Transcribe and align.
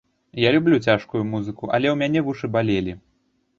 Я 0.43 0.49
люблю 0.55 0.79
цяжкую 0.85 1.21
музыку, 1.33 1.63
але 1.77 1.87
ў 1.91 1.93
мяне 2.01 2.19
вушы 2.31 2.53
балелі. 2.59 2.99